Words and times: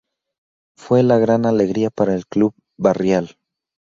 Fue 0.75 1.03
la 1.03 1.19
gran 1.19 1.45
alegría 1.45 1.91
para 1.91 2.15
el 2.15 2.25
club 2.25 2.55
barrial. 2.75 3.37